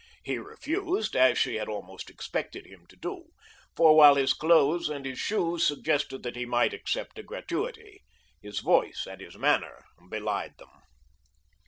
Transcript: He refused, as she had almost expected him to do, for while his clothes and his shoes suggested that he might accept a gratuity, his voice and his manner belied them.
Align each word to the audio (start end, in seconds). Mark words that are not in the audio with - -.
He 0.23 0.39
refused, 0.39 1.15
as 1.15 1.37
she 1.37 1.57
had 1.57 1.69
almost 1.69 2.09
expected 2.09 2.65
him 2.65 2.87
to 2.87 2.95
do, 2.95 3.25
for 3.75 3.95
while 3.95 4.15
his 4.15 4.33
clothes 4.33 4.89
and 4.89 5.05
his 5.05 5.19
shoes 5.19 5.63
suggested 5.67 6.23
that 6.23 6.35
he 6.35 6.43
might 6.47 6.73
accept 6.73 7.19
a 7.19 7.23
gratuity, 7.23 8.01
his 8.41 8.61
voice 8.61 9.05
and 9.07 9.21
his 9.21 9.37
manner 9.37 9.85
belied 10.09 10.57
them. 10.57 10.71